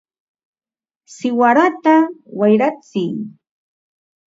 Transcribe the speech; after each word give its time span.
¡siwarata 1.15 1.95
wayratsiy! 2.37 3.11